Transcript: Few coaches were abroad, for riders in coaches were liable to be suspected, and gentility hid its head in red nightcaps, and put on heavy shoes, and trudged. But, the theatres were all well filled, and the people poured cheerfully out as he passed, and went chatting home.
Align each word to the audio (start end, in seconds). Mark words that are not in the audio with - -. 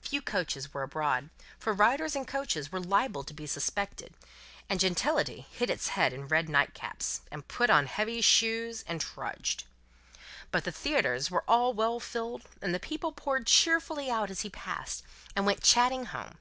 Few 0.00 0.20
coaches 0.20 0.74
were 0.74 0.82
abroad, 0.82 1.30
for 1.56 1.72
riders 1.72 2.16
in 2.16 2.24
coaches 2.24 2.72
were 2.72 2.80
liable 2.80 3.22
to 3.22 3.32
be 3.32 3.46
suspected, 3.46 4.14
and 4.68 4.80
gentility 4.80 5.46
hid 5.48 5.70
its 5.70 5.90
head 5.90 6.12
in 6.12 6.26
red 6.26 6.48
nightcaps, 6.48 7.20
and 7.30 7.46
put 7.46 7.70
on 7.70 7.86
heavy 7.86 8.20
shoes, 8.20 8.82
and 8.88 9.00
trudged. 9.00 9.62
But, 10.50 10.64
the 10.64 10.72
theatres 10.72 11.30
were 11.30 11.44
all 11.46 11.72
well 11.72 12.00
filled, 12.00 12.42
and 12.60 12.74
the 12.74 12.80
people 12.80 13.12
poured 13.12 13.46
cheerfully 13.46 14.10
out 14.10 14.28
as 14.28 14.40
he 14.40 14.50
passed, 14.50 15.04
and 15.36 15.46
went 15.46 15.62
chatting 15.62 16.06
home. 16.06 16.38